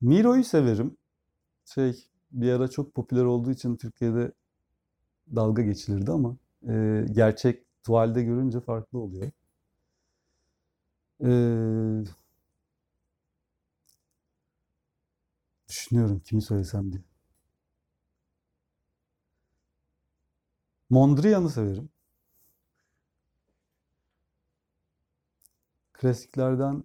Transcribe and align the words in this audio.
Miro'yu 0.00 0.44
severim. 0.44 0.96
Şey 1.66 2.06
bir 2.32 2.52
ara 2.52 2.68
çok 2.68 2.94
popüler 2.94 3.24
olduğu 3.24 3.50
için 3.52 3.76
Türkiye'de 3.76 4.32
dalga 5.36 5.62
geçilirdi 5.62 6.10
ama 6.12 6.36
e, 6.68 7.06
gerçek 7.12 7.64
tuvalde 7.84 8.22
görünce 8.22 8.60
farklı 8.60 8.98
oluyor. 8.98 9.30
Ee, 11.20 12.04
düşünüyorum 15.68 16.20
kimi 16.24 16.42
söylesem 16.42 16.92
diye. 16.92 17.02
Mondrian'ı 20.90 21.50
severim. 21.50 21.90
Klasiklerden 25.92 26.84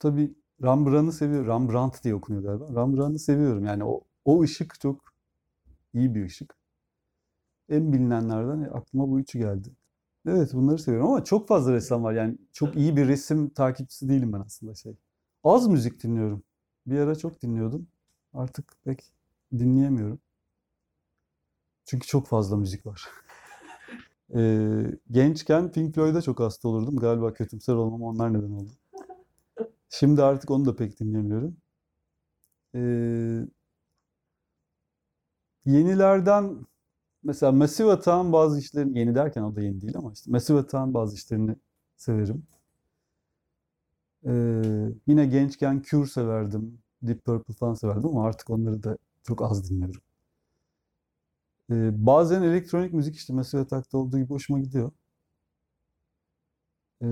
tabii 0.00 0.34
Rembrandt'ı 0.62 1.12
seviyorum. 1.16 1.48
Rembrandt 1.48 2.04
diye 2.04 2.14
okunuyor 2.14 2.44
galiba. 2.44 2.80
Rembrandt'ı 2.80 3.18
seviyorum. 3.18 3.64
Yani 3.64 3.84
o, 3.84 4.02
o 4.24 4.42
ışık 4.42 4.80
çok 4.80 5.14
iyi 5.94 6.14
bir 6.14 6.24
ışık. 6.24 6.56
En 7.68 7.92
bilinenlerden 7.92 8.62
aklıma 8.62 9.08
bu 9.08 9.20
üçü 9.20 9.38
geldi. 9.38 9.68
Evet 10.26 10.54
bunları 10.54 10.78
seviyorum 10.78 11.08
ama 11.08 11.24
çok 11.24 11.48
fazla 11.48 11.72
ressam 11.72 12.04
var. 12.04 12.12
Yani 12.12 12.38
çok 12.52 12.76
iyi 12.76 12.96
bir 12.96 13.08
resim 13.08 13.48
takipçisi 13.50 14.08
değilim 14.08 14.32
ben 14.32 14.40
aslında 14.40 14.74
şey. 14.74 14.96
Az 15.44 15.68
müzik 15.68 16.02
dinliyorum. 16.02 16.42
Bir 16.86 16.98
ara 16.98 17.14
çok 17.14 17.42
dinliyordum. 17.42 17.88
Artık 18.34 18.72
pek 18.84 19.12
dinleyemiyorum. 19.58 20.20
Çünkü 21.84 22.06
çok 22.06 22.26
fazla 22.26 22.56
müzik 22.56 22.86
var. 22.86 23.08
Ee, 24.36 24.98
gençken 25.10 25.72
Pink 25.72 25.94
Floyd'a 25.94 26.22
çok 26.22 26.40
hasta 26.40 26.68
olurdum. 26.68 26.96
Galiba 26.96 27.34
kötümser 27.34 27.74
olmam 27.74 28.02
onlar 28.02 28.32
neden 28.32 28.50
oldu. 28.52 28.70
Şimdi 29.90 30.22
artık 30.22 30.50
onu 30.50 30.64
da 30.64 30.76
pek 30.76 31.00
dinlemiyorum. 31.00 31.56
Ee, 32.74 33.46
yenilerden 35.66 36.66
mesela 37.24 37.52
Massive 37.52 37.92
Attack'ın 37.92 38.32
bazı 38.32 38.60
işlerini, 38.60 38.98
yeni 39.00 39.16
derken 39.16 39.42
o 39.42 39.56
da 39.56 39.62
yeni 39.62 39.82
değil 39.82 39.96
ama 39.96 40.12
işte 40.12 40.32
Massive 40.32 40.58
Attack'ın 40.58 40.94
bazı 40.94 41.16
işlerini 41.16 41.56
severim. 41.96 42.46
Ee, 44.26 44.32
yine 45.06 45.26
gençken 45.26 45.82
Cure 45.86 46.06
severdim. 46.06 46.78
Deep 47.02 47.24
Purple 47.24 47.54
falan 47.54 47.74
severdim 47.74 48.06
ama 48.08 48.24
artık 48.26 48.50
onları 48.50 48.82
da 48.82 48.96
çok 49.22 49.42
az 49.42 49.70
dinliyorum. 49.70 50.00
Ee, 51.70 52.06
bazen 52.06 52.42
elektronik 52.42 52.92
müzik 52.92 53.16
işte 53.16 53.32
Massive 53.32 53.60
Attack'ta 53.62 53.98
olduğu 53.98 54.18
gibi 54.18 54.28
hoşuma 54.28 54.60
gidiyor. 54.60 54.92
Ee, 57.02 57.06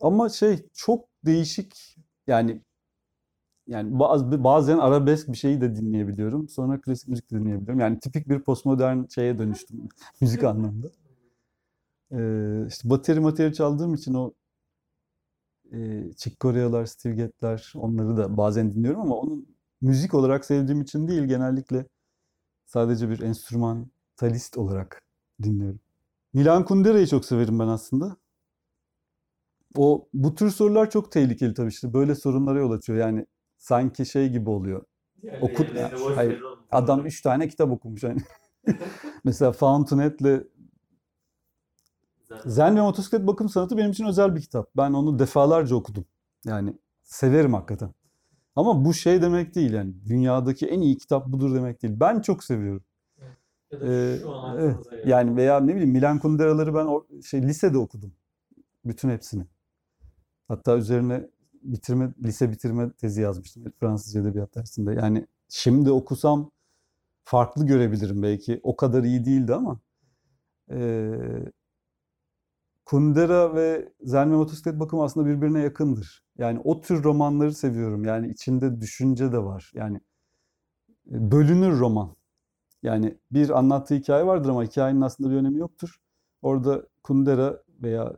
ama 0.00 0.28
şey 0.28 0.66
çok 0.74 1.08
değişik 1.26 1.96
yani 2.26 2.62
yani 3.66 3.98
bazen 4.44 4.78
arabesk 4.78 5.28
bir 5.28 5.36
şeyi 5.36 5.60
de 5.60 5.76
dinleyebiliyorum. 5.76 6.48
Sonra 6.48 6.80
klasik 6.80 7.08
müzik 7.08 7.30
de 7.30 7.40
dinleyebiliyorum. 7.40 7.80
Yani 7.80 8.00
tipik 8.00 8.28
bir 8.28 8.40
postmodern 8.40 9.04
şeye 9.14 9.38
dönüştüm 9.38 9.88
müzik 10.20 10.44
anlamında. 10.44 10.88
Ee, 12.12 12.66
işte 12.68 12.90
bateri 12.90 13.20
materi 13.20 13.54
çaldığım 13.54 13.94
için 13.94 14.14
o 14.14 14.32
e, 15.72 16.10
Chick 16.16 16.40
Corea'lar, 16.40 16.86
Steve 16.86 17.14
Gadd'ler 17.14 17.72
onları 17.76 18.16
da 18.16 18.36
bazen 18.36 18.74
dinliyorum 18.74 19.00
ama 19.00 19.16
onun 19.16 19.46
müzik 19.80 20.14
olarak 20.14 20.44
sevdiğim 20.44 20.80
için 20.80 21.08
değil 21.08 21.22
genellikle 21.22 21.86
sadece 22.66 23.10
bir 23.10 23.20
enstrümantalist 23.20 24.58
olarak 24.58 25.02
dinliyorum. 25.42 25.80
Milan 26.32 26.64
Kundera'yı 26.64 27.06
çok 27.06 27.24
severim 27.24 27.58
ben 27.58 27.68
aslında. 27.68 28.16
O 29.76 30.08
bu 30.14 30.34
tür 30.34 30.50
sorular 30.50 30.90
çok 30.90 31.12
tehlikeli 31.12 31.54
tabii 31.54 31.68
işte 31.68 31.92
böyle 31.92 32.14
sorunlara 32.14 32.58
yol 32.58 32.70
açıyor. 32.72 32.98
Yani 32.98 33.26
sanki 33.56 34.06
şey 34.06 34.28
gibi 34.28 34.50
oluyor. 34.50 34.84
Oku, 35.40 35.64
hayır, 36.14 36.42
adam 36.70 37.06
üç 37.06 37.22
tane 37.22 37.48
kitap 37.48 37.70
okumuş 37.70 38.02
hani. 38.04 38.20
Mesela 39.24 39.52
Fountainhead'le 39.52 40.42
Zen 42.46 42.76
ve 42.76 42.80
Motosiklet 42.80 43.26
Bakım 43.26 43.48
Sanatı 43.48 43.76
benim 43.76 43.90
için 43.90 44.04
özel 44.06 44.34
bir 44.34 44.40
kitap. 44.40 44.70
Ben 44.76 44.92
onu 44.92 45.18
defalarca 45.18 45.76
okudum. 45.76 46.04
Yani 46.44 46.74
severim 47.02 47.54
hakikaten. 47.54 47.90
Ama 48.56 48.84
bu 48.84 48.94
şey 48.94 49.22
demek 49.22 49.54
değil 49.54 49.72
yani. 49.72 49.94
Dünyadaki 50.08 50.66
en 50.66 50.80
iyi 50.80 50.98
kitap 50.98 51.26
budur 51.26 51.54
demek 51.54 51.82
değil. 51.82 51.94
Ben 52.00 52.20
çok 52.20 52.44
seviyorum. 52.44 52.84
Ya 53.70 53.80
da 53.80 53.86
Ee, 53.86 54.18
şu 54.22 54.34
an 54.34 54.58
evet. 54.58 54.76
Yani 55.06 55.36
veya 55.36 55.60
ne 55.60 55.74
bileyim 55.74 55.90
Milan 55.90 56.18
Kundera'ları 56.18 56.74
ben 56.74 56.86
o, 56.86 57.06
şey 57.24 57.42
lisede 57.42 57.78
okudum. 57.78 58.12
Bütün 58.84 59.08
hepsini. 59.10 59.46
Hatta 60.48 60.76
üzerine 60.76 61.30
bitirme 61.62 62.14
lise 62.24 62.50
bitirme 62.52 62.92
tezi 62.92 63.20
yazmıştım 63.22 63.64
Fransızca 63.80 64.20
edebiyat 64.20 64.54
dersinde. 64.54 64.94
Yani 64.94 65.26
şimdi 65.48 65.90
okusam 65.90 66.50
farklı 67.24 67.66
görebilirim 67.66 68.22
belki. 68.22 68.60
O 68.62 68.76
kadar 68.76 69.04
iyi 69.04 69.24
değildi 69.24 69.54
ama 69.54 69.80
eee 70.70 71.52
Kundera 72.84 73.54
ve 73.54 73.92
ve 74.00 74.24
Motosiklet 74.24 74.80
Bakımı 74.80 75.02
aslında 75.04 75.26
birbirine 75.26 75.60
yakındır. 75.60 76.24
Yani 76.38 76.60
o 76.64 76.80
tür 76.80 77.04
romanları 77.04 77.54
seviyorum. 77.54 78.04
Yani 78.04 78.28
içinde 78.30 78.80
düşünce 78.80 79.32
de 79.32 79.38
var. 79.38 79.72
Yani 79.74 80.00
e, 81.12 81.30
bölünür 81.30 81.78
roman. 81.78 82.16
Yani 82.82 83.18
bir 83.32 83.58
anlattığı 83.58 83.94
hikaye 83.94 84.26
vardır 84.26 84.48
ama 84.50 84.64
hikayenin 84.64 85.00
aslında 85.00 85.30
bir 85.30 85.36
önemi 85.36 85.58
yoktur. 85.58 85.96
Orada 86.42 86.86
Kundera 87.02 87.62
veya 87.82 88.14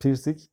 Pirsik 0.00 0.50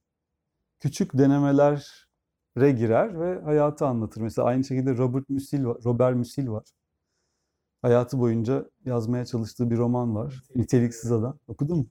küçük 0.81 1.17
denemelere 1.17 2.71
girer 2.71 3.19
ve 3.19 3.41
hayatı 3.41 3.85
anlatır. 3.85 4.21
Mesela 4.21 4.47
aynı 4.47 4.63
şekilde 4.63 4.97
Robert 4.97 5.29
Musil 5.29 5.65
var, 5.65 5.77
Robert 5.85 6.15
Musil 6.15 6.47
var. 6.47 6.63
Hayatı 7.81 8.19
boyunca 8.19 8.69
yazmaya 8.85 9.25
çalıştığı 9.25 9.71
bir 9.71 9.77
roman 9.77 10.15
var. 10.15 10.43
Niteliksiz 10.55 11.11
Adam. 11.11 11.37
Okudun 11.47 11.77
mu? 11.77 11.85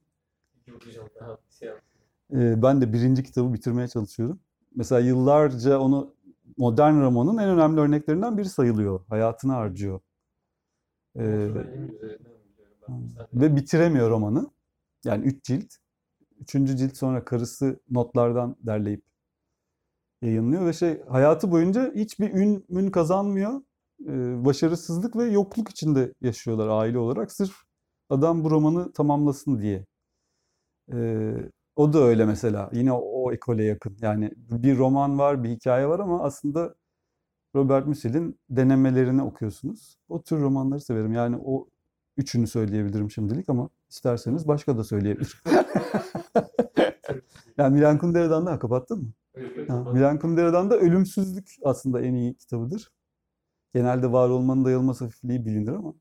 Ee, 2.32 2.62
ben 2.62 2.80
de 2.80 2.92
birinci 2.92 3.22
kitabı 3.22 3.54
bitirmeye 3.54 3.88
çalışıyorum. 3.88 4.40
Mesela 4.76 5.00
yıllarca 5.00 5.78
onu 5.78 6.14
modern 6.56 7.00
romanın 7.00 7.38
en 7.38 7.48
önemli 7.48 7.80
örneklerinden 7.80 8.38
biri 8.38 8.48
sayılıyor. 8.48 9.00
Hayatını 9.08 9.52
harcıyor. 9.52 10.00
Ee, 11.16 11.48
ve 13.34 13.56
bitiremiyor 13.56 14.10
romanı. 14.10 14.50
Yani 15.04 15.24
üç 15.24 15.44
cilt. 15.44 15.74
Üçüncü 16.40 16.76
cilt 16.76 16.96
sonra 16.96 17.24
karısı 17.24 17.80
notlardan 17.90 18.56
derleyip 18.62 19.04
yayınlıyor 20.22 20.66
ve 20.66 20.72
şey 20.72 21.02
hayatı 21.08 21.50
boyunca 21.50 21.94
hiçbir 21.94 22.30
ün 22.34 22.64
mün 22.68 22.90
kazanmıyor. 22.90 23.62
Ee, 24.08 24.44
başarısızlık 24.44 25.16
ve 25.16 25.24
yokluk 25.24 25.70
içinde 25.70 26.14
yaşıyorlar 26.20 26.68
aile 26.68 26.98
olarak. 26.98 27.32
Sırf 27.32 27.54
adam 28.10 28.44
bu 28.44 28.50
romanı 28.50 28.92
tamamlasın 28.92 29.62
diye. 29.62 29.86
Ee, 30.92 31.34
o 31.76 31.92
da 31.92 31.98
öyle 31.98 32.24
mesela. 32.24 32.70
Yine 32.72 32.92
o, 32.92 32.98
o 32.98 33.32
ekole 33.32 33.64
yakın. 33.64 33.96
Yani 34.00 34.30
bir 34.36 34.78
roman 34.78 35.18
var, 35.18 35.44
bir 35.44 35.48
hikaye 35.50 35.88
var 35.88 36.00
ama 36.00 36.22
aslında 36.22 36.74
Robert 37.56 37.86
Musil'in 37.86 38.40
denemelerini 38.50 39.22
okuyorsunuz. 39.22 39.96
O 40.08 40.22
tür 40.22 40.40
romanları 40.40 40.80
severim. 40.80 41.12
Yani 41.12 41.36
o 41.44 41.68
üçünü 42.16 42.46
söyleyebilirim 42.46 43.10
şimdilik 43.10 43.48
ama 43.48 43.70
isterseniz 43.90 44.48
başka 44.48 44.78
da 44.78 44.84
söyleyebilirim. 44.84 45.38
Yani 47.58 47.74
Milan 47.74 47.98
Kundera'dan 47.98 48.46
da 48.46 48.58
kapattın 48.58 48.98
mı? 49.02 49.12
Ha, 49.68 49.92
Milan 49.92 50.18
Kundera'dan 50.18 50.70
da 50.70 50.76
Ölümsüzlük 50.78 51.56
aslında 51.64 52.00
en 52.00 52.14
iyi 52.14 52.34
kitabıdır. 52.36 52.92
Genelde 53.74 54.12
var 54.12 54.28
olmanın 54.28 54.64
dayanılmaz 54.64 55.00
hafifliği 55.00 55.46
bilinir 55.46 55.72
ama 55.72 55.94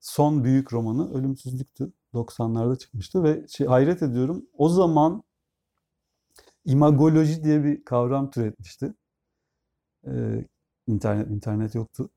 son 0.00 0.44
büyük 0.44 0.72
romanı 0.72 1.14
Ölümsüzlük'tü. 1.14 1.92
90'larda 2.14 2.78
çıkmıştı 2.78 3.24
ve 3.24 3.46
şey, 3.48 3.66
hayret 3.66 4.02
ediyorum. 4.02 4.46
O 4.58 4.68
zaman 4.68 5.22
imagoloji 6.64 7.44
diye 7.44 7.64
bir 7.64 7.84
kavram 7.84 8.30
türetmişti. 8.30 8.94
Ee, 10.06 10.44
internet 10.86 11.30
internet 11.30 11.74
yoktu. 11.74 12.10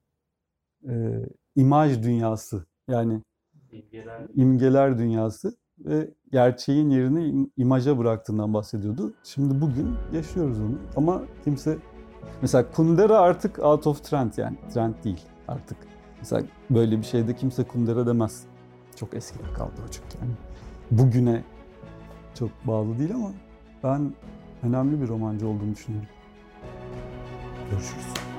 Ee, 0.89 1.25
imaj 1.55 2.03
dünyası 2.03 2.65
yani 2.87 3.21
Bilgiler. 3.71 4.27
imgeler 4.35 4.97
dünyası 4.97 5.57
ve 5.85 6.09
gerçeğin 6.31 6.89
yerini 6.89 7.19
im- 7.19 7.49
imaja 7.57 7.97
bıraktığından 7.97 8.53
bahsediyordu. 8.53 9.13
Şimdi 9.23 9.61
bugün 9.61 9.95
yaşıyoruz 10.13 10.59
onu 10.59 10.75
ama 10.95 11.21
kimse 11.43 11.77
mesela 12.41 12.71
Kundera 12.71 13.19
artık 13.19 13.59
out 13.59 13.87
of 13.87 14.03
trend 14.03 14.33
yani 14.37 14.57
trend 14.73 14.93
değil 15.03 15.21
artık. 15.47 15.77
Mesela 16.19 16.43
böyle 16.69 16.97
bir 16.97 17.03
şeyde 17.03 17.35
kimse 17.35 17.63
Kundera 17.63 18.07
demez. 18.07 18.43
Çok 18.95 19.13
eskide 19.13 19.53
kaldı 19.53 19.71
o 19.87 19.91
çünkü 19.91 20.17
yani. 20.21 20.31
Bugüne 20.91 21.43
çok 22.39 22.49
bağlı 22.67 22.99
değil 22.99 23.15
ama 23.15 23.31
ben 23.83 24.13
önemli 24.63 25.01
bir 25.01 25.07
romancı 25.07 25.47
olduğunu 25.47 25.71
düşünüyorum. 25.75 26.09
Görüşürüz. 27.71 28.30